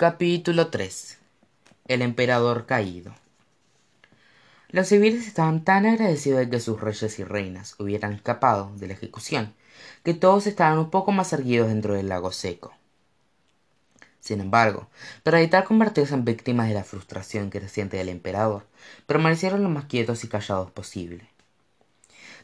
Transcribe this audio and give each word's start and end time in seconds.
Capítulo 0.00 0.68
3 0.68 1.18
El 1.88 2.02
emperador 2.02 2.66
caído 2.66 3.16
Los 4.68 4.86
civiles 4.86 5.26
estaban 5.26 5.64
tan 5.64 5.86
agradecidos 5.86 6.38
de 6.38 6.48
que 6.48 6.60
sus 6.60 6.80
reyes 6.80 7.18
y 7.18 7.24
reinas 7.24 7.74
hubieran 7.80 8.12
escapado 8.12 8.70
de 8.76 8.86
la 8.86 8.92
ejecución 8.92 9.54
que 10.04 10.14
todos 10.14 10.46
estaban 10.46 10.78
un 10.78 10.90
poco 10.90 11.10
más 11.10 11.32
erguidos 11.32 11.66
dentro 11.66 11.94
del 11.94 12.08
lago 12.08 12.30
seco. 12.30 12.72
Sin 14.20 14.40
embargo, 14.40 14.86
para 15.24 15.40
evitar 15.40 15.64
convertirse 15.64 16.14
en 16.14 16.24
víctimas 16.24 16.68
de 16.68 16.74
la 16.74 16.84
frustración 16.84 17.50
creciente 17.50 17.96
del 17.96 18.10
emperador, 18.10 18.68
permanecieron 19.08 19.64
lo 19.64 19.68
más 19.68 19.86
quietos 19.86 20.22
y 20.22 20.28
callados 20.28 20.70
posible. 20.70 21.28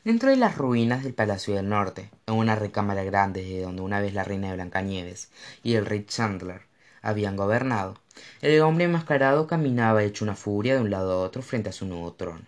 Dentro 0.02 0.30
de 0.30 0.36
las 0.36 0.59
ruinas 0.59 1.05
del 1.05 1.14
Palacio 1.14 1.55
del 1.55 1.68
Norte, 1.68 2.11
en 2.27 2.34
una 2.34 2.57
recámara 2.57 3.05
grande 3.05 3.45
de 3.45 3.62
donde 3.62 3.82
una 3.82 4.00
vez 4.00 4.12
la 4.12 4.25
reina 4.25 4.48
de 4.48 4.55
Blancanieves 4.55 5.30
y 5.62 5.75
el 5.75 5.86
rey 5.86 6.05
Chandler 6.05 6.74
habían 7.04 7.36
gobernado, 7.36 8.00
el 8.40 8.61
hombre 8.63 8.86
enmascarado 8.86 9.46
caminaba 9.46 10.03
hecho 10.03 10.25
una 10.25 10.35
furia 10.35 10.75
de 10.75 10.81
un 10.81 10.90
lado 10.90 11.12
a 11.12 11.18
otro 11.18 11.43
frente 11.43 11.68
a 11.68 11.72
su 11.72 11.86
nuevo 11.86 12.12
trono. 12.14 12.45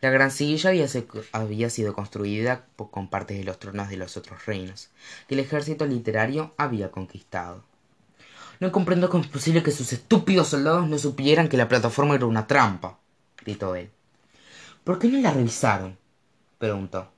La 0.00 0.10
gran 0.10 0.32
silla 0.32 0.70
había, 1.32 1.70
sido 1.70 1.94
construida 1.94 2.66
con 2.76 3.08
partes 3.08 3.38
de 3.38 3.44
los 3.44 3.60
tronos 3.60 3.88
de 3.88 3.96
los 3.96 4.16
otros 4.16 4.44
reinos, 4.46 4.90
que 5.28 5.34
el 5.34 5.40
ejército 5.40 5.86
literario 5.86 6.54
había 6.56 6.90
conquistado. 6.90 7.62
No 8.58 8.72
comprendo 8.72 9.08
cómo 9.08 9.22
es 9.22 9.30
posible 9.30 9.62
que 9.62 9.70
sus 9.70 9.92
estúpidos 9.92 10.48
soldados 10.48 10.88
no 10.88 10.98
supieran 10.98 11.48
que 11.48 11.56
la 11.56 11.68
plataforma 11.68 12.16
era 12.16 12.26
una 12.26 12.48
trampa, 12.48 12.98
gritó 13.44 13.76
él. 13.76 13.90
¿Por 14.82 14.98
qué 14.98 15.06
no 15.06 15.20
la 15.20 15.32
revisaron? 15.32 15.96
preguntó. 16.58 17.11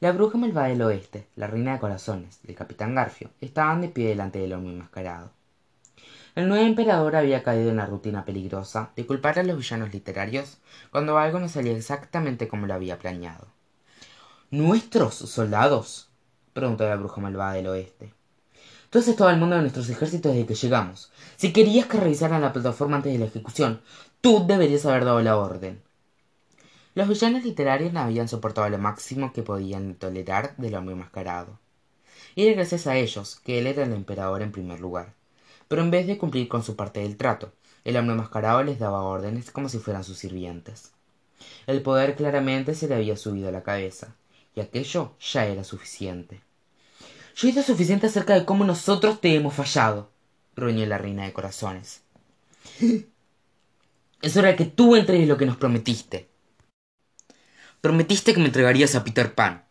La 0.00 0.12
bruja 0.12 0.38
malvada 0.38 0.68
del 0.68 0.82
oeste, 0.82 1.26
la 1.34 1.48
reina 1.48 1.72
de 1.72 1.80
corazones 1.80 2.38
y 2.44 2.50
el 2.50 2.54
capitán 2.56 2.94
Garfio 2.94 3.30
estaban 3.40 3.80
de 3.80 3.88
pie 3.88 4.10
delante 4.10 4.38
del 4.38 4.52
hombre 4.52 4.72
enmascarado. 4.72 5.32
El 6.36 6.48
nuevo 6.48 6.64
emperador 6.64 7.16
había 7.16 7.42
caído 7.42 7.70
en 7.70 7.78
la 7.78 7.86
rutina 7.86 8.24
peligrosa 8.24 8.92
de 8.94 9.04
culpar 9.04 9.40
a 9.40 9.42
los 9.42 9.56
villanos 9.56 9.92
literarios 9.92 10.58
cuando 10.92 11.18
algo 11.18 11.40
no 11.40 11.48
salía 11.48 11.76
exactamente 11.76 12.46
como 12.46 12.68
lo 12.68 12.74
había 12.74 13.00
planeado. 13.00 13.48
¿Nuestros 14.52 15.14
soldados? 15.16 16.10
preguntó 16.52 16.88
la 16.88 16.94
bruja 16.94 17.20
malvada 17.20 17.54
del 17.54 17.66
oeste. 17.66 18.14
Tú 18.90 19.00
has 19.00 19.08
estado 19.08 19.30
al 19.30 19.40
mundo 19.40 19.56
de 19.56 19.62
nuestros 19.62 19.90
ejércitos 19.90 20.32
desde 20.32 20.46
que 20.46 20.54
llegamos. 20.54 21.10
Si 21.36 21.52
querías 21.52 21.86
que 21.86 21.98
revisaran 21.98 22.40
la 22.40 22.52
plataforma 22.52 22.98
antes 22.98 23.12
de 23.12 23.18
la 23.18 23.24
ejecución, 23.24 23.80
tú 24.20 24.46
deberías 24.46 24.86
haber 24.86 25.04
dado 25.04 25.20
la 25.22 25.36
orden. 25.36 25.82
Los 26.98 27.06
villanos 27.06 27.44
literarios 27.44 27.92
no 27.92 28.00
habían 28.00 28.26
soportado 28.26 28.68
lo 28.68 28.76
máximo 28.76 29.32
que 29.32 29.44
podían 29.44 29.94
tolerar 29.94 30.56
del 30.56 30.74
hombre 30.74 30.94
enmascarado. 30.94 31.60
Y 32.34 32.42
era 32.42 32.56
gracias 32.56 32.88
a 32.88 32.96
ellos 32.96 33.40
que 33.44 33.60
él 33.60 33.68
era 33.68 33.84
el 33.84 33.92
emperador 33.92 34.42
en 34.42 34.50
primer 34.50 34.80
lugar. 34.80 35.14
Pero 35.68 35.82
en 35.82 35.92
vez 35.92 36.08
de 36.08 36.18
cumplir 36.18 36.48
con 36.48 36.64
su 36.64 36.74
parte 36.74 36.98
del 36.98 37.16
trato, 37.16 37.52
el 37.84 37.96
hombre 37.96 38.14
enmascarado 38.14 38.64
les 38.64 38.80
daba 38.80 39.02
órdenes 39.04 39.52
como 39.52 39.68
si 39.68 39.78
fueran 39.78 40.02
sus 40.02 40.18
sirvientes. 40.18 40.90
El 41.68 41.82
poder 41.82 42.16
claramente 42.16 42.74
se 42.74 42.88
le 42.88 42.96
había 42.96 43.16
subido 43.16 43.48
a 43.48 43.52
la 43.52 43.62
cabeza, 43.62 44.16
y 44.56 44.60
aquello 44.60 45.12
ya 45.20 45.46
era 45.46 45.62
suficiente. 45.62 46.40
Yo 47.36 47.46
hice 47.46 47.62
suficiente 47.62 48.08
acerca 48.08 48.34
de 48.34 48.44
cómo 48.44 48.64
nosotros 48.64 49.20
te 49.20 49.36
hemos 49.36 49.54
fallado, 49.54 50.10
gruñó 50.56 50.84
la 50.84 50.98
reina 50.98 51.26
de 51.26 51.32
corazones. 51.32 52.00
es 54.20 54.36
hora 54.36 54.48
de 54.48 54.56
que 54.56 54.64
tú 54.64 54.96
entregues 54.96 55.28
lo 55.28 55.36
que 55.36 55.46
nos 55.46 55.58
prometiste. 55.58 56.28
Prometiste 57.80 58.34
que 58.34 58.40
me 58.40 58.46
entregarías 58.46 58.96
a 58.96 59.04
Peter 59.04 59.32
Pan, 59.36 59.64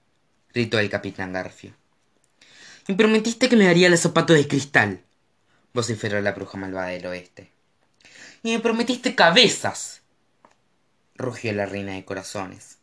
gritó 0.53 0.79
el 0.79 0.89
capitán 0.89 1.33
Garfio. 1.33 1.73
Y 2.87 2.93
prometiste 2.93 3.49
que 3.49 3.57
me 3.57 3.65
daría 3.65 3.89
los 3.89 3.99
zapatos 3.99 4.37
de 4.37 4.47
cristal, 4.47 5.03
vociferó 5.73 6.21
la 6.21 6.31
bruja 6.31 6.57
malvada 6.57 6.87
del 6.87 7.05
oeste. 7.05 7.51
Y 8.43 8.53
me 8.53 8.59
prometiste 8.61 9.13
cabezas, 9.13 10.03
rugió 11.15 11.51
la 11.51 11.65
reina 11.65 11.95
de 11.95 12.05
corazones. 12.05 12.77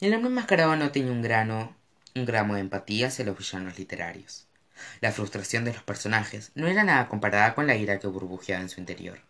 El 0.00 0.12
hombre 0.12 0.28
enmascarado 0.28 0.76
no 0.76 0.92
tenía 0.92 1.12
un 1.12 1.22
grano, 1.22 1.74
un 2.14 2.26
gramo 2.26 2.56
de 2.56 2.60
empatía 2.60 3.08
hacia 3.08 3.24
los 3.24 3.38
villanos 3.38 3.78
literarios. 3.78 4.46
La 5.00 5.12
frustración 5.12 5.64
de 5.64 5.72
los 5.72 5.82
personajes 5.82 6.52
no 6.54 6.66
era 6.66 6.84
nada 6.84 7.08
comparada 7.08 7.54
con 7.54 7.66
la 7.66 7.76
ira 7.76 7.98
que 7.98 8.06
burbujeaba 8.06 8.60
en 8.60 8.68
su 8.68 8.80
interior. 8.80 9.29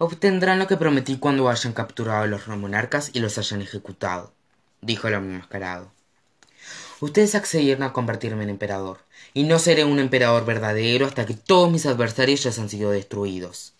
Obtendrán 0.00 0.60
lo 0.60 0.68
que 0.68 0.76
prometí 0.76 1.18
cuando 1.18 1.48
hayan 1.48 1.72
capturado 1.72 2.22
a 2.22 2.26
los 2.28 2.46
monarcas 2.46 3.10
y 3.14 3.18
los 3.18 3.36
hayan 3.36 3.62
ejecutado, 3.62 4.32
dijo 4.80 5.08
el 5.08 5.14
hombre 5.14 5.34
enmascarado. 5.34 5.90
Ustedes 7.00 7.34
accedieron 7.34 7.82
a 7.82 7.92
convertirme 7.92 8.44
en 8.44 8.50
emperador, 8.50 9.00
y 9.34 9.42
no 9.42 9.58
seré 9.58 9.82
un 9.82 9.98
emperador 9.98 10.44
verdadero 10.44 11.04
hasta 11.04 11.26
que 11.26 11.34
todos 11.34 11.68
mis 11.72 11.84
adversarios 11.84 12.44
ya 12.44 12.62
han 12.62 12.68
sido 12.68 12.92
destruidos. 12.92 13.72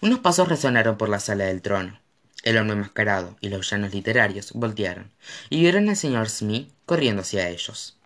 Unos 0.00 0.20
pasos 0.20 0.48
resonaron 0.48 0.96
por 0.96 1.08
la 1.08 1.18
sala 1.18 1.46
del 1.46 1.60
trono. 1.60 1.98
El 2.44 2.56
hombre 2.56 2.76
enmascarado 2.76 3.36
y 3.40 3.48
los 3.48 3.68
llanos 3.68 3.92
literarios 3.92 4.52
voltearon 4.52 5.10
y 5.50 5.60
vieron 5.60 5.88
al 5.88 5.96
señor 5.96 6.28
Smith 6.28 6.72
corriendo 6.86 7.22
hacia 7.22 7.48
ellos. 7.48 7.96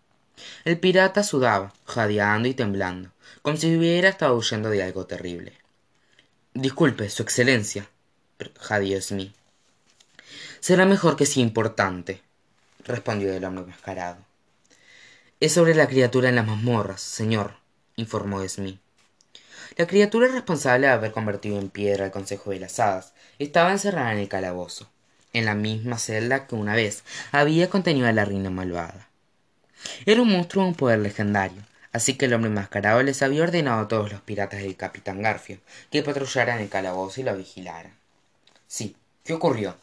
El 0.65 0.79
pirata 0.79 1.23
sudaba, 1.23 1.75
jadeando 1.85 2.49
y 2.49 2.55
temblando, 2.55 3.11
como 3.43 3.59
si 3.59 3.77
hubiera 3.77 4.09
estado 4.09 4.37
huyendo 4.37 4.71
de 4.71 4.83
algo 4.83 5.05
terrible. 5.05 5.53
Disculpe, 6.59 7.11
Su 7.11 7.23
Excelencia, 7.23 7.87
jadeó 8.59 8.99
Smith. 9.03 9.35
Será 10.59 10.87
mejor 10.87 11.15
que 11.15 11.27
sea 11.27 11.43
importante, 11.43 12.23
respondió 12.83 13.31
el 13.31 13.45
hombre 13.45 13.65
enmascarado. 13.65 14.17
Es 15.39 15.53
sobre 15.53 15.75
la 15.75 15.87
criatura 15.87 16.31
en 16.31 16.37
las 16.37 16.47
mazmorras, 16.47 17.03
señor, 17.03 17.57
informó 17.97 18.43
Smith. 18.49 18.81
La 19.77 19.87
criatura 19.87 20.29
responsable 20.29 20.87
de 20.87 20.95
haber 20.95 21.13
convertido 21.13 21.59
en 21.59 21.69
piedra 21.69 22.07
al 22.07 22.11
Consejo 22.11 22.49
de 22.53 22.61
las 22.61 22.81
Hadas 22.81 23.13
estaba 23.39 23.71
encerrada 23.71 24.15
en 24.15 24.21
el 24.21 24.29
calabozo, 24.31 24.89
en 25.35 25.45
la 25.45 25.55
misma 25.55 25.99
celda 25.99 26.47
que 26.47 26.55
una 26.55 26.75
vez 26.75 27.05
había 27.33 27.69
contenido 27.69 28.09
a 28.09 28.13
la 28.13 28.25
reina 28.25 28.49
malvada. 28.49 29.11
Era 30.07 30.23
un 30.23 30.33
monstruo 30.33 30.65
de 30.65 30.71
un 30.71 30.75
poder 30.75 31.01
legendario, 31.01 31.63
así 31.97 32.19
que 32.19 32.27
el 32.27 32.35
hombre 32.35 32.51
enmascarado 32.51 33.03
les 33.03 33.23
había 33.23 33.43
ordenado 33.43 33.81
a 33.81 33.89
todos 33.89 34.13
los 34.13 34.21
piratas 34.21 34.61
del 34.61 34.77
capitán 34.77 35.23
Garfio 35.23 35.59
que 35.91 36.03
patrullaran 36.03 36.61
el 36.61 36.69
calabozo 36.69 37.23
y 37.23 37.25
lo 37.25 37.35
vigilaran. 37.35 37.95
Sí, 38.69 38.95
¿qué 39.25 39.33
ocurrió? 39.33 39.77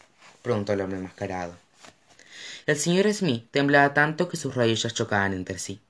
preguntó 0.43 0.73
el 0.73 0.81
hombre 0.81 0.99
enmascarado. 0.99 1.57
El 2.67 2.77
señor 2.77 3.11
Smith 3.11 3.47
temblaba 3.49 3.95
tanto 3.95 4.29
que 4.29 4.37
sus 4.37 4.53
rodillas 4.53 4.93
chocaban 4.93 5.33
entre 5.33 5.57
sí. 5.57 5.81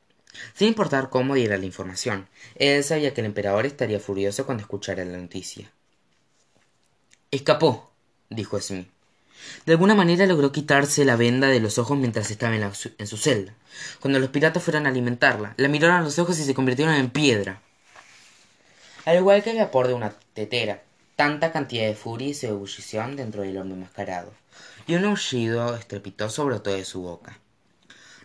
Sin 0.56 0.70
importar 0.70 1.10
cómo 1.10 1.36
diera 1.36 1.58
la 1.58 1.66
información, 1.66 2.30
él 2.56 2.86
sabía 2.86 3.14
que 3.14 3.20
el 3.20 3.28
emperador 3.28 3.66
estaría 3.66 4.00
furioso 4.00 4.46
cuando 4.46 4.62
escuchara 4.62 5.04
la 5.04 5.18
noticia. 5.18 5.70
Escapó, 7.32 7.92
dijo 8.30 8.62
Smith. 8.62 8.93
De 9.66 9.74
alguna 9.74 9.96
manera 9.96 10.26
logró 10.26 10.52
quitarse 10.52 11.06
la 11.06 11.16
venda 11.16 11.48
de 11.48 11.60
los 11.60 11.78
ojos 11.78 11.98
mientras 11.98 12.30
estaba 12.32 12.56
en, 12.56 13.08
su 13.08 13.18
celda. 13.18 13.54
Cuando 14.00 14.20
los 14.20 14.30
piratas 14.30 14.62
fueron 14.62 14.86
a 14.86 14.90
alimentarla, 14.90 15.54
la 15.58 15.68
miraron 15.70 15.98
a 15.98 16.02
los 16.02 16.20
ojos 16.20 16.38
y 16.40 16.44
se 16.44 16.54
convirtieron 16.54 16.94
en 16.96 17.10
piedra. 17.10 17.62
Al 19.06 19.18
igual 19.18 19.44
que 19.44 19.52
el 19.52 19.58
vapor 19.58 19.88
de 19.88 19.94
una 19.94 20.14
tetera, 20.34 20.82
tanta 21.16 21.52
cantidad 21.52 21.86
de 21.86 21.96
furia 21.96 22.30
y 22.30 22.46
ebullición 22.46 23.16
dentro 23.16 23.42
del 23.42 23.58
hombre 23.58 23.76
enmascarado, 23.76 24.34
y 24.88 24.96
un 24.96 25.06
aullido 25.06 25.76
estrepitoso 25.76 26.46
brotó 26.46 26.72
de 26.72 26.86
su 26.86 27.02
boca. 27.02 27.40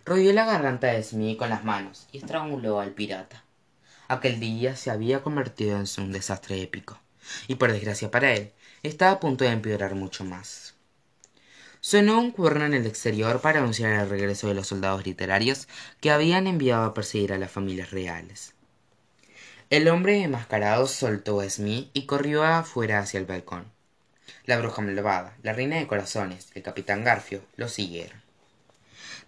Rodeó 0.05 0.33
la 0.33 0.45
garganta 0.45 0.87
de 0.87 1.03
Smith 1.03 1.37
con 1.37 1.49
las 1.49 1.63
manos 1.63 2.07
y 2.11 2.17
estranguló 2.17 2.79
al 2.79 2.91
pirata. 2.91 3.43
Aquel 4.07 4.39
día 4.39 4.75
se 4.75 4.89
había 4.89 5.21
convertido 5.21 5.77
en 5.77 5.85
un 5.97 6.11
desastre 6.11 6.61
épico, 6.61 6.99
y 7.47 7.55
por 7.55 7.71
desgracia 7.71 8.09
para 8.09 8.33
él, 8.33 8.51
estaba 8.81 9.11
a 9.11 9.19
punto 9.19 9.43
de 9.43 9.51
empeorar 9.51 9.95
mucho 9.95 10.23
más. 10.23 10.73
Sonó 11.81 12.19
un 12.19 12.31
cuerno 12.31 12.65
en 12.65 12.73
el 12.73 12.85
exterior 12.85 13.39
para 13.39 13.59
anunciar 13.59 13.93
el 13.93 14.09
regreso 14.09 14.49
de 14.49 14.53
los 14.53 14.67
soldados 14.67 15.05
literarios 15.05 15.69
que 16.01 16.11
habían 16.11 16.45
enviado 16.45 16.83
a 16.83 16.93
perseguir 16.93 17.31
a 17.31 17.37
las 17.37 17.51
familias 17.51 17.91
reales. 17.91 18.53
El 19.69 19.87
hombre 19.87 20.21
enmascarado 20.21 20.87
soltó 20.87 21.39
a 21.39 21.49
Smith 21.49 21.89
y 21.93 22.05
corrió 22.05 22.43
afuera 22.43 22.99
hacia 22.99 23.19
el 23.19 23.25
balcón. 23.25 23.65
La 24.45 24.59
bruja 24.59 24.81
malvada, 24.81 25.37
la 25.41 25.53
reina 25.53 25.77
de 25.77 25.87
corazones 25.87 26.49
el 26.53 26.63
capitán 26.63 27.05
Garfio 27.05 27.43
lo 27.55 27.69
siguieron. 27.69 28.21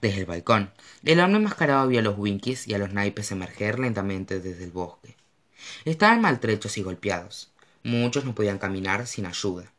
Desde 0.02 0.20
el 0.20 0.26
balcón, 0.26 0.74
el 1.06 1.22
hombre 1.22 1.38
enmascarado 1.38 1.88
vio 1.88 2.00
a 2.00 2.04
los 2.04 2.18
Winkies 2.18 2.68
y 2.68 2.74
a 2.74 2.80
los 2.80 2.92
naipes 2.92 3.32
emerger 3.32 3.80
lentamente 3.80 4.42
desde 4.42 4.66
el 4.66 4.72
bosque. 4.72 5.16
Estaban 5.86 6.22
maltrechos 6.22 6.78
y 6.78 6.82
golpeados. 6.82 7.52
Muchos 7.84 8.26
no 8.26 8.36
podían 8.36 8.58
caminar 8.58 9.08
sin 9.08 9.26
ayuda. 9.26 9.71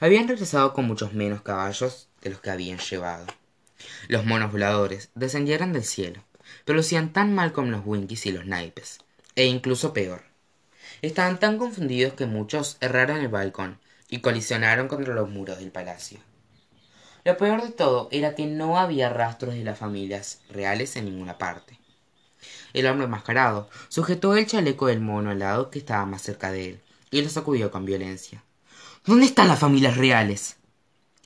Habían 0.00 0.28
regresado 0.28 0.72
con 0.72 0.86
muchos 0.86 1.12
menos 1.12 1.42
caballos 1.42 2.08
de 2.22 2.30
los 2.30 2.40
que 2.40 2.50
habían 2.50 2.78
llevado. 2.78 3.26
Los 4.08 4.24
monos 4.24 4.52
voladores 4.52 5.10
descendieron 5.14 5.72
del 5.72 5.84
cielo, 5.84 6.22
pero 6.64 6.80
hacían 6.80 7.12
tan 7.12 7.34
mal 7.34 7.52
como 7.52 7.70
los 7.70 7.82
winkies 7.84 8.26
y 8.26 8.32
los 8.32 8.46
naipes, 8.46 8.98
e 9.34 9.46
incluso 9.46 9.92
peor. 9.92 10.22
Estaban 11.02 11.38
tan 11.38 11.58
confundidos 11.58 12.14
que 12.14 12.26
muchos 12.26 12.76
erraron 12.80 13.18
el 13.18 13.28
balcón 13.28 13.78
y 14.08 14.20
colisionaron 14.20 14.88
contra 14.88 15.14
los 15.14 15.28
muros 15.28 15.58
del 15.58 15.70
palacio. 15.70 16.18
Lo 17.24 17.36
peor 17.36 17.62
de 17.62 17.72
todo 17.72 18.08
era 18.10 18.34
que 18.34 18.46
no 18.46 18.78
había 18.78 19.08
rastros 19.08 19.54
de 19.54 19.64
las 19.64 19.78
familias 19.78 20.40
reales 20.50 20.94
en 20.96 21.06
ninguna 21.06 21.38
parte. 21.38 21.78
El 22.74 22.86
hombre 22.86 23.06
enmascarado 23.06 23.70
sujetó 23.88 24.36
el 24.36 24.46
chaleco 24.46 24.86
del 24.86 25.00
mono 25.00 25.30
alado 25.30 25.70
que 25.70 25.78
estaba 25.78 26.04
más 26.04 26.22
cerca 26.22 26.52
de 26.52 26.68
él 26.68 26.80
y 27.10 27.22
lo 27.22 27.30
sacudió 27.30 27.70
con 27.70 27.86
violencia. 27.86 28.42
¿Dónde 29.06 29.26
están 29.26 29.48
las 29.48 29.58
familias 29.58 29.98
reales? 29.98 30.56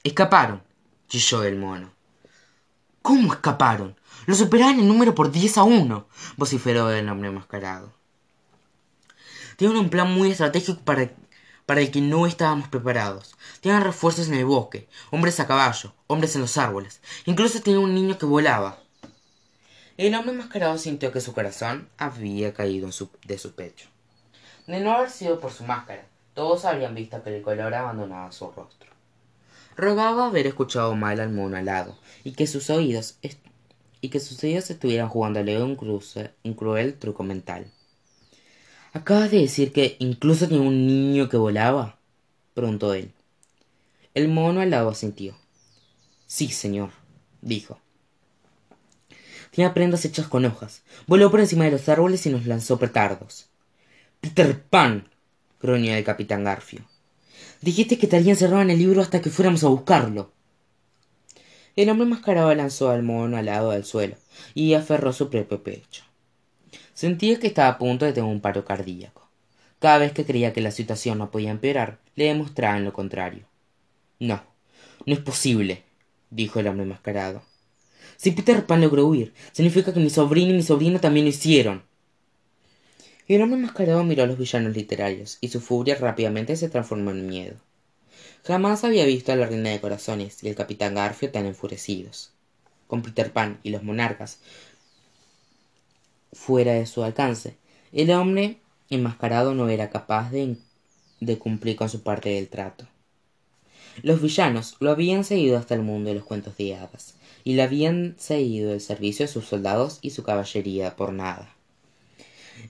Escaparon, 0.03 0.65
chilló 1.09 1.45
el 1.45 1.55
mono. 1.55 1.93
¿Cómo 3.03 3.33
escaparon? 3.33 3.95
Lo 4.27 4.35
superaban 4.35 4.81
en 4.81 4.89
número 4.89 5.15
por 5.15 5.31
diez 5.31 5.57
a 5.59 5.63
uno, 5.63 6.09
vociferó 6.37 6.91
el 6.91 7.09
hombre 7.09 7.29
enmascarado. 7.29 7.93
Tienen 9.57 9.77
un 9.77 9.91
plan 9.91 10.13
muy 10.13 10.33
estratégico 10.33 10.81
para, 10.81 11.13
para 11.67 11.81
el 11.81 11.93
que 11.93 12.01
no 12.01 12.27
estábamos 12.27 12.67
preparados. 12.67 13.37
Tienen 13.61 13.85
refuerzos 13.85 14.27
en 14.27 14.35
el 14.35 14.45
bosque, 14.45 14.89
hombres 15.13 15.39
a 15.39 15.47
caballo, 15.47 15.95
hombres 16.09 16.35
en 16.35 16.41
los 16.41 16.59
árboles. 16.59 17.01
Incluso 17.27 17.63
tienen 17.63 17.85
un 17.85 17.95
niño 17.95 18.19
que 18.19 18.27
volaba. 18.27 18.81
El 19.97 20.17
hombre 20.17 20.33
enmascarado 20.33 20.79
sintió 20.79 21.13
que 21.13 21.21
su 21.21 21.33
corazón 21.33 21.89
había 21.97 22.53
caído 22.53 22.91
de 23.25 23.39
su 23.39 23.53
pecho. 23.53 23.89
De 24.67 24.81
no 24.81 24.95
haber 24.95 25.11
sido 25.11 25.39
por 25.39 25.53
su 25.53 25.63
máscara, 25.63 26.09
todos 26.39 26.65
habrían 26.67 26.95
visto 26.95 27.21
que 27.25 27.37
el 27.37 27.43
color 27.43 27.75
abandonaba 27.75 28.31
su 28.31 28.49
rostro. 28.53 28.89
Rogaba 29.77 30.29
haber 30.29 30.47
escuchado 30.47 30.95
mal 30.95 31.19
al 31.19 31.33
mono 31.33 31.57
alado 31.57 31.99
y 32.23 32.31
que 32.31 32.47
sus 32.47 32.71
oídos 32.71 33.19
y 34.01 34.09
que 34.09 34.21
sus 34.21 34.41
oídos 34.45 34.71
estuvieran 34.71 35.09
jugándole 35.09 35.61
un, 35.61 35.75
cruce, 35.75 36.31
un 36.45 36.55
cruel 36.55 36.95
truco 36.95 37.25
mental. 37.25 37.67
¿Acabas 38.93 39.33
de 39.33 39.39
decir 39.39 39.73
que 39.73 39.97
incluso 39.99 40.47
tenía 40.47 40.63
un 40.63 40.87
niño 40.87 41.29
que 41.29 41.37
volaba? 41.37 41.99
preguntó 42.55 42.95
él. 42.95 43.11
El 44.15 44.29
mono 44.29 44.61
alado 44.61 44.91
asintió. 44.91 45.35
Sí, 46.29 46.47
señor, 46.51 46.91
dijo. 47.43 47.81
Tenía 49.51 49.75
prendas 49.75 50.05
hechas 50.05 50.29
con 50.29 50.45
hojas. 50.45 50.83
Voló 51.09 51.33
por 51.33 51.41
encima 51.41 51.65
de 51.65 51.73
los 51.73 51.89
árboles 51.89 52.25
y 52.27 52.31
nos 52.31 52.47
lanzó 52.47 52.79
petardos. 52.79 53.49
Peter 54.21 54.63
Pan. 54.63 55.09
Gruñó 55.61 55.95
el 55.95 56.05
capitán 56.05 56.45
Garfio. 56.45 56.81
Dijiste 57.61 57.99
que 57.99 58.15
había 58.15 58.33
encerrado 58.33 58.63
en 58.63 58.71
el 58.71 58.79
libro 58.79 59.03
hasta 59.03 59.21
que 59.21 59.31
fuéramos 59.31 59.65
a 59.65 59.69
buscarlo. 59.69 60.33
El 61.77 61.91
hombre 61.91 62.07
mascarado 62.07 62.55
lanzó 62.55 62.91
al 62.91 63.03
mono 63.03 63.37
al 63.37 63.47
lado 63.47 63.71
del 63.71 63.85
suelo 63.85 64.17
y 64.55 64.75
aferró 64.75 65.13
su 65.13 65.31
propio 65.31 65.63
pecho. 65.63 66.05
Sentía 66.95 67.39
que 67.39 67.47
estaba 67.47 67.69
a 67.69 67.79
punto 67.79 68.05
de 68.05 68.13
tener 68.13 68.31
un 68.31 68.41
paro 68.41 68.65
cardíaco. 68.65 69.29
Cada 69.79 69.99
vez 69.99 70.13
que 70.13 70.25
creía 70.25 70.53
que 70.53 70.61
la 70.61 70.73
situación 70.73 71.19
no 71.19 71.31
podía 71.31 71.51
empeorar, 71.51 72.01
le 72.17 72.25
demostraban 72.25 72.85
lo 72.85 72.93
contrario. 72.93 73.45
No, 74.19 74.43
no 75.07 75.15
es 75.15 75.21
posible, 75.21 75.85
dijo 76.31 76.59
el 76.59 76.67
hombre 76.67 76.83
enmascarado. 76.83 77.43
Si 78.17 78.33
Peter 78.33 78.67
Pan 78.67 78.81
logró 78.81 79.07
huir, 79.07 79.33
significa 79.53 79.95
que 79.95 80.01
mi 80.01 80.11
sobrino 80.11 80.51
y 80.51 80.57
mi 80.57 80.63
sobrino 80.63 80.99
también 80.99 81.27
lo 81.27 81.31
hicieron. 81.31 81.85
El 83.29 83.43
hombre 83.43 83.59
enmascarado 83.59 84.05
miró 84.05 84.23
a 84.23 84.27
los 84.27 84.39
villanos 84.39 84.75
literarios, 84.75 85.37
y 85.43 85.49
su 85.49 85.61
furia 85.61 85.97
rápidamente 85.97 86.57
se 86.57 86.71
transformó 86.71 87.11
en 87.11 87.27
miedo. 87.27 87.57
Jamás 88.43 88.85
había 88.85 89.05
visto 89.05 89.33
a 89.33 89.37
la 89.37 89.45
reina 89.45 89.69
de 89.69 89.83
corazones 89.83 90.43
y 90.43 90.49
el 90.49 90.55
capitán 90.55 90.95
Garfio 90.95 91.31
tan 91.31 91.45
enfurecidos. 91.45 92.33
Con 92.87 93.03
Peter 93.03 93.31
Pan 93.31 93.61
y 93.63 93.69
los 93.69 93.83
monarcas 93.83 94.39
fuera 96.33 96.73
de 96.73 96.87
su 96.87 97.05
alcance, 97.05 97.59
el 97.93 98.11
hombre 98.13 98.61
enmascarado 98.89 99.55
no 99.55 99.69
era 99.69 99.91
capaz 99.91 100.31
de, 100.31 100.57
de 101.21 101.39
cumplir 101.39 101.77
con 101.77 101.91
su 101.91 102.03
parte 102.03 102.31
del 102.31 102.49
trato. 102.49 102.87
Los 104.03 104.23
villanos 104.23 104.77
lo 104.81 104.91
habían 104.91 105.25
seguido 105.25 105.59
hasta 105.59 105.75
el 105.75 105.83
mundo 105.83 106.09
de 106.09 106.15
los 106.15 106.25
cuentos 106.25 106.57
de 106.57 106.77
hadas, 106.77 107.15
y 107.45 107.57
le 107.57 107.63
habían 107.63 108.15
seguido 108.19 108.73
el 108.73 108.81
servicio 108.81 109.27
de 109.27 109.33
sus 109.33 109.45
soldados 109.45 109.99
y 110.01 110.11
su 110.11 110.23
caballería 110.23 110.97
por 110.97 111.13
nada. 111.13 111.58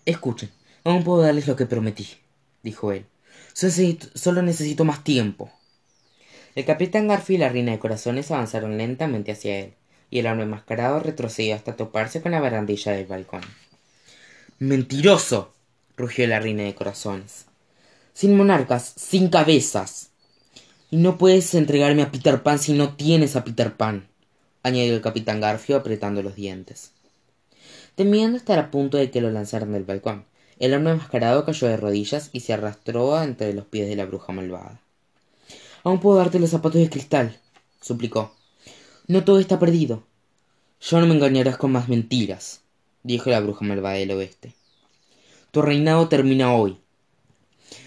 Escuchen, 0.04 0.50
aún 0.84 1.04
puedo 1.04 1.22
darles 1.22 1.46
lo 1.46 1.56
que 1.56 1.66
prometí, 1.66 2.08
dijo 2.62 2.92
él. 2.92 3.06
Solo 3.52 4.42
necesito 4.42 4.84
más 4.84 5.04
tiempo. 5.04 5.50
El 6.54 6.64
capitán 6.64 7.08
Garfield 7.08 7.40
y 7.40 7.44
la 7.44 7.48
reina 7.48 7.72
de 7.72 7.78
corazones 7.78 8.30
avanzaron 8.30 8.78
lentamente 8.78 9.32
hacia 9.32 9.58
él, 9.58 9.74
y 10.10 10.20
el 10.20 10.26
hombre 10.26 10.44
enmascarado 10.44 11.00
retrocedió 11.00 11.54
hasta 11.54 11.76
toparse 11.76 12.22
con 12.22 12.32
la 12.32 12.40
barandilla 12.40 12.92
del 12.92 13.06
balcón. 13.06 13.42
¡Mentiroso! 14.58 15.52
rugió 15.96 16.26
la 16.26 16.40
reina 16.40 16.62
de 16.62 16.74
corazones. 16.74 17.46
Sin 18.14 18.36
monarcas, 18.36 18.94
sin 18.96 19.28
cabezas. 19.28 20.10
Y 20.90 20.96
no 20.96 21.18
puedes 21.18 21.54
entregarme 21.54 22.02
a 22.02 22.10
Peter 22.10 22.42
Pan 22.42 22.58
si 22.58 22.72
no 22.72 22.94
tienes 22.96 23.36
a 23.36 23.44
Peter 23.44 23.74
Pan 23.74 24.08
añadió 24.62 24.94
el 24.94 25.00
capitán 25.00 25.40
Garfio 25.40 25.76
apretando 25.76 26.22
los 26.22 26.34
dientes. 26.34 26.92
Temiendo 27.98 28.36
estar 28.36 28.60
a 28.60 28.70
punto 28.70 28.96
de 28.96 29.10
que 29.10 29.20
lo 29.20 29.28
lanzaran 29.32 29.72
del 29.72 29.82
balcón, 29.82 30.24
el 30.60 30.72
hombre 30.72 30.92
enmascarado 30.92 31.44
cayó 31.44 31.66
de 31.66 31.76
rodillas 31.76 32.30
y 32.32 32.38
se 32.38 32.52
arrastró 32.52 33.20
entre 33.20 33.52
los 33.52 33.64
pies 33.64 33.88
de 33.88 33.96
la 33.96 34.04
bruja 34.04 34.32
malvada. 34.32 34.80
Aún 35.82 35.98
puedo 35.98 36.16
darte 36.16 36.38
los 36.38 36.50
zapatos 36.50 36.80
de 36.80 36.90
cristal, 36.90 37.40
suplicó. 37.80 38.32
No 39.08 39.24
todo 39.24 39.40
está 39.40 39.58
perdido. 39.58 40.04
Ya 40.80 41.00
no 41.00 41.08
me 41.08 41.14
engañarás 41.16 41.56
con 41.56 41.72
más 41.72 41.88
mentiras, 41.88 42.60
dijo 43.02 43.30
la 43.30 43.40
bruja 43.40 43.64
malvada 43.64 43.96
del 43.96 44.12
oeste. 44.12 44.54
Tu 45.50 45.60
reinado 45.60 46.08
termina 46.08 46.54
hoy. 46.54 46.78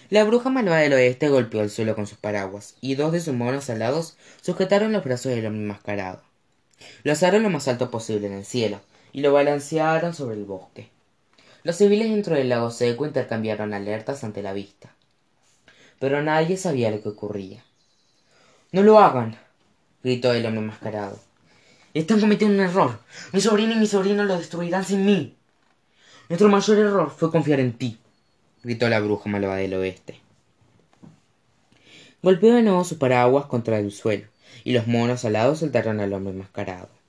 La 0.09 0.25
bruja 0.25 0.49
malvada 0.49 0.81
del 0.81 0.91
oeste 0.91 1.29
golpeó 1.29 1.61
el 1.61 1.69
suelo 1.69 1.95
con 1.95 2.05
sus 2.05 2.17
paraguas, 2.17 2.75
y 2.81 2.95
dos 2.95 3.13
de 3.13 3.21
sus 3.21 3.33
monos 3.33 3.69
alados 3.69 4.17
sujetaron 4.41 4.91
los 4.91 5.05
brazos 5.05 5.31
del 5.31 5.45
hombre 5.45 5.61
enmascarado. 5.61 6.21
Lo 7.03 7.13
asaron 7.13 7.43
lo 7.43 7.49
más 7.49 7.69
alto 7.69 7.89
posible 7.89 8.27
en 8.27 8.33
el 8.33 8.43
cielo 8.43 8.81
y 9.13 9.21
lo 9.21 9.33
balancearon 9.33 10.13
sobre 10.13 10.35
el 10.35 10.45
bosque. 10.45 10.89
Los 11.63 11.77
civiles 11.77 12.09
dentro 12.09 12.35
del 12.35 12.49
lago 12.49 12.71
seco 12.71 13.05
intercambiaron 13.05 13.73
alertas 13.73 14.23
ante 14.23 14.41
la 14.41 14.53
vista. 14.53 14.95
Pero 15.99 16.21
nadie 16.21 16.57
sabía 16.57 16.89
lo 16.89 17.01
que 17.01 17.09
ocurría. 17.09 17.63
No 18.71 18.83
lo 18.83 18.99
hagan, 18.99 19.37
gritó 20.03 20.33
el 20.33 20.45
hombre 20.45 20.61
enmascarado. 20.61 21.19
Están 21.93 22.19
cometiendo 22.19 22.55
un 22.55 22.69
error. 22.69 22.99
Mi 23.33 23.41
sobrino 23.41 23.73
y 23.73 23.75
mi 23.75 23.85
sobrino 23.85 24.23
lo 24.23 24.37
destruirán 24.37 24.85
sin 24.85 25.05
mí. 25.05 25.35
Nuestro 26.29 26.47
mayor 26.47 26.77
error 26.79 27.11
fue 27.11 27.29
confiar 27.29 27.59
en 27.59 27.73
ti, 27.73 27.99
gritó 28.63 28.87
la 28.87 29.01
bruja 29.01 29.29
malvada 29.29 29.57
del 29.57 29.73
oeste. 29.73 30.21
Golpeó 32.23 32.55
de 32.55 32.61
nuevo 32.61 32.83
su 32.85 32.97
paraguas 32.97 33.45
contra 33.45 33.79
el 33.79 33.91
suelo 33.91 34.27
y 34.63 34.73
los 34.73 34.87
monos 34.87 35.25
alados 35.25 35.59
soltaron 35.59 35.99
al 35.99 36.13
hombre 36.13 36.31
enmascarado. 36.31 37.00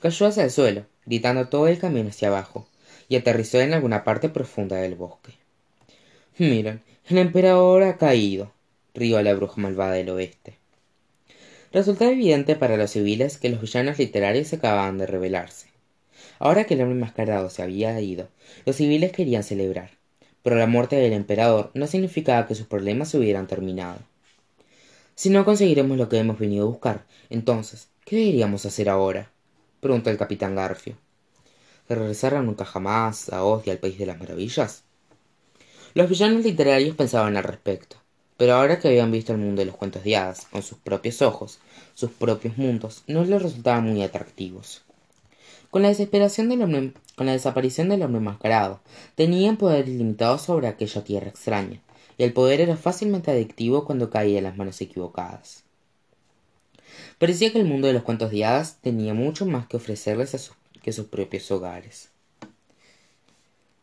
Cayó 0.00 0.26
hacia 0.26 0.44
el 0.44 0.50
suelo, 0.50 0.84
gritando 1.06 1.48
todo 1.48 1.68
el 1.68 1.78
camino 1.78 2.10
hacia 2.10 2.28
abajo, 2.28 2.68
y 3.08 3.16
aterrizó 3.16 3.60
en 3.60 3.72
alguna 3.72 4.04
parte 4.04 4.28
profunda 4.28 4.76
del 4.76 4.94
bosque. 4.94 5.32
Miren, 6.38 6.82
el 7.08 7.18
emperador 7.18 7.82
ha 7.82 7.96
caído, 7.96 8.52
rió 8.94 9.22
la 9.22 9.32
bruja 9.34 9.60
malvada 9.60 9.92
del 9.92 10.10
oeste. 10.10 10.58
Resultaba 11.72 12.10
evidente 12.10 12.56
para 12.56 12.76
los 12.76 12.90
civiles 12.90 13.38
que 13.38 13.48
los 13.48 13.60
villanos 13.60 13.98
literarios 13.98 14.52
acababan 14.52 14.98
de 14.98 15.06
rebelarse. 15.06 15.68
Ahora 16.38 16.64
que 16.64 16.74
el 16.74 16.80
hombre 16.82 16.96
enmascarado 16.96 17.48
se 17.48 17.62
había 17.62 17.98
ido, 18.00 18.28
los 18.66 18.76
civiles 18.76 19.12
querían 19.12 19.44
celebrar, 19.44 19.90
pero 20.42 20.56
la 20.56 20.66
muerte 20.66 20.96
del 20.96 21.12
emperador 21.12 21.70
no 21.74 21.86
significaba 21.86 22.46
que 22.46 22.54
sus 22.54 22.66
problemas 22.66 23.08
se 23.08 23.18
hubieran 23.18 23.46
terminado. 23.46 23.98
Si 25.14 25.30
no 25.30 25.44
conseguiremos 25.44 25.96
lo 25.96 26.08
que 26.08 26.18
hemos 26.18 26.38
venido 26.38 26.66
a 26.66 26.70
buscar, 26.70 27.04
entonces, 27.30 27.88
¿qué 28.04 28.16
deberíamos 28.16 28.66
hacer 28.66 28.88
ahora? 28.88 29.30
Preguntó 29.86 30.10
el 30.10 30.18
capitán 30.18 30.56
Garfio. 30.56 30.96
¿Regresar 31.88 32.34
a 32.34 32.42
nunca 32.42 32.64
jamás, 32.64 33.32
a 33.32 33.44
Oz 33.44 33.64
y 33.68 33.70
al 33.70 33.78
País 33.78 33.96
de 33.96 34.06
las 34.06 34.18
Maravillas? 34.18 34.82
Los 35.94 36.10
villanos 36.10 36.42
literarios 36.44 36.96
pensaban 36.96 37.36
al 37.36 37.44
respecto, 37.44 37.96
pero 38.36 38.54
ahora 38.54 38.80
que 38.80 38.88
habían 38.88 39.12
visto 39.12 39.30
el 39.30 39.38
mundo 39.38 39.60
de 39.60 39.66
los 39.66 39.76
cuentos 39.76 40.02
de 40.02 40.16
hadas 40.16 40.46
con 40.50 40.64
sus 40.64 40.78
propios 40.78 41.22
ojos, 41.22 41.60
sus 41.94 42.10
propios 42.10 42.58
mundos, 42.58 43.04
no 43.06 43.24
les 43.24 43.40
resultaban 43.40 43.84
muy 43.84 44.02
atractivos. 44.02 44.82
Con 45.70 45.82
la 45.82 45.88
desesperación 45.88 46.48
del 46.48 46.62
hombre, 46.62 46.92
con 47.14 47.26
la 47.26 47.32
desaparición 47.32 47.88
del 47.88 48.02
hombre 48.02 48.18
enmascarado, 48.18 48.80
tenían 49.14 49.56
poder 49.56 49.88
ilimitado 49.88 50.38
sobre 50.38 50.66
aquella 50.66 51.04
tierra 51.04 51.28
extraña, 51.28 51.80
y 52.18 52.24
el 52.24 52.32
poder 52.32 52.60
era 52.60 52.76
fácilmente 52.76 53.30
adictivo 53.30 53.84
cuando 53.84 54.10
caía 54.10 54.38
en 54.38 54.44
las 54.44 54.56
manos 54.56 54.80
equivocadas. 54.80 55.65
Parecía 57.18 57.50
que 57.50 57.58
el 57.58 57.64
mundo 57.64 57.86
de 57.86 57.94
los 57.94 58.02
cuentos 58.02 58.30
de 58.30 58.44
hadas 58.44 58.76
tenía 58.82 59.14
mucho 59.14 59.46
más 59.46 59.66
que 59.66 59.78
ofrecerles 59.78 60.50
que 60.82 60.92
sus 60.92 61.06
propios 61.06 61.50
hogares. 61.50 62.10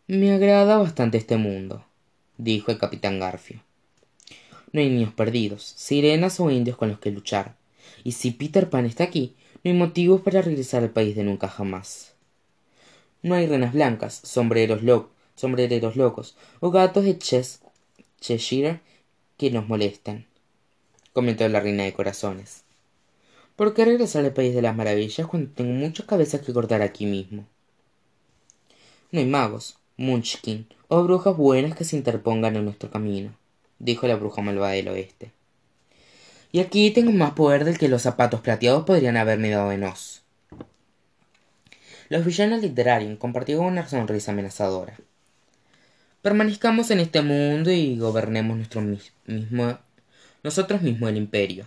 Me 0.06 0.34
agrada 0.34 0.78
bastante 0.78 1.18
este 1.18 1.38
mundo, 1.38 1.84
dijo 2.38 2.72
el 2.72 2.78
capitán 2.78 3.20
Garfio. 3.20 3.60
No 4.72 4.82
hay 4.82 4.90
niños 4.90 5.13
perdidos, 5.13 5.63
sirenas 5.63 6.40
o 6.40 6.52
indios 6.52 6.78
con 6.78 6.90
los 6.90 7.00
que 7.00 7.10
luchar, 7.10 7.56
y 8.04 8.12
si 8.12 8.32
Peter 8.32 8.70
Pan 8.70 8.86
está 8.86 9.04
aquí, 9.04 9.36
no 9.63 9.72
hay 9.72 9.78
motivos 9.78 10.22
para 10.22 10.42
regresar 10.42 10.84
al 10.84 10.92
país 10.92 11.16
de 11.16 11.24
nunca 11.24 11.48
jamás. 11.48 12.13
No 13.24 13.34
hay 13.34 13.48
renas 13.48 13.74
blancas, 13.74 14.20
sombreros, 14.24 14.82
sombrereros 15.36 15.96
locos 15.96 16.36
o 16.60 16.70
gatos 16.70 17.04
de 17.06 17.18
Chess 17.18 17.62
Cheshire 18.20 18.82
que 19.38 19.50
nos 19.50 19.68
molestan, 19.68 20.28
comentó 21.13 21.48
la 21.50 21.60
reina 21.60 21.84
de 21.84 21.94
corazones. 21.94 22.63
¿Por 23.55 23.74
qué 23.74 23.86
regresar 23.86 24.25
al 24.25 24.33
país 24.33 24.53
de 24.55 24.62
las 24.62 24.75
maravillas 24.75 25.27
cuando 25.27 25.51
tengo 25.51 25.74
muchas 25.74 26.05
cabezas 26.05 26.41
que 26.41 26.53
cortar 26.53 26.81
aquí 26.81 27.05
mismo? 27.05 27.45
no 29.12 29.19
hay 29.19 29.27
magos 29.27 29.77
munchkin 29.95 30.67
o 30.88 31.03
brujas 31.03 31.38
buenas 31.38 31.75
que 31.77 31.83
se 31.83 31.95
interpongan 31.95 32.55
en 32.55 32.65
nuestro 32.65 32.89
camino 32.89 33.31
dijo 33.77 34.07
la 34.07 34.15
bruja 34.15 34.41
malvada 34.41 34.74
del 34.74 34.88
oeste 34.88 35.31
y 36.51 36.60
aquí 36.60 36.91
tengo 36.91 37.12
más 37.12 37.31
poder 37.31 37.65
del 37.65 37.79
que 37.79 37.89
los 37.89 38.03
zapatos 38.03 38.41
plateados 38.41 38.86
podrían 38.86 39.17
haberme 39.17 39.50
dado 39.50 39.72
en 39.72 39.83
Oz. 39.83 40.22
Los 42.10 42.24
villanos 42.24 42.62
literarios 42.62 43.17
compartieron 43.17 43.65
una 43.65 43.89
sonrisa 43.89 44.33
amenazadora. 44.33 44.95
Permanezcamos 46.22 46.91
en 46.91 47.00
este 47.00 47.24
mundo 47.24 47.72
y 47.72 47.98
gobernemos 47.98 48.55
nuestro 48.55 48.81
mismo, 48.81 49.79
nosotros 50.43 50.83
mismos 50.83 51.10
el 51.10 51.17
imperio, 51.17 51.65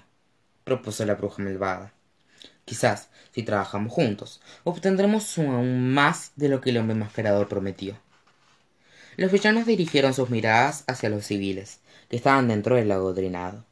propuso 0.66 1.06
la 1.06 1.14
bruja 1.14 1.44
malvada. 1.44 1.92
Quizás, 2.64 3.08
si 3.30 3.44
trabajamos 3.44 3.92
juntos, 3.92 4.40
obtendremos 4.64 5.38
aún 5.38 5.94
más 5.94 6.32
de 6.34 6.48
lo 6.48 6.60
que 6.60 6.70
el 6.70 6.78
hombre 6.78 6.96
mascarador 6.96 7.46
prometió. 7.46 7.96
Los 9.16 9.30
villanos 9.30 9.64
dirigieron 9.64 10.12
sus 10.12 10.28
miradas 10.28 10.82
hacia 10.88 11.08
los 11.08 11.24
civiles, 11.24 11.78
que 12.08 12.16
estaban 12.16 12.48
dentro 12.48 12.74
del 12.74 12.88
lago 12.88 13.14
drenado. 13.14 13.64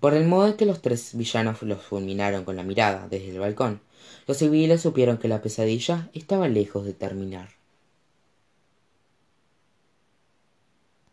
Por 0.00 0.12
el 0.12 0.26
modo 0.26 0.48
en 0.48 0.58
que 0.58 0.66
los 0.66 0.82
tres 0.82 1.16
villanos 1.16 1.62
los 1.62 1.82
fulminaron 1.82 2.44
con 2.44 2.56
la 2.56 2.62
mirada 2.62 3.08
desde 3.08 3.30
el 3.30 3.38
balcón, 3.38 3.80
los 4.26 4.36
civiles 4.36 4.82
supieron 4.82 5.16
que 5.16 5.28
la 5.28 5.40
pesadilla 5.40 6.10
estaba 6.12 6.46
lejos 6.46 6.84
de 6.84 6.92
terminar. 6.92 7.48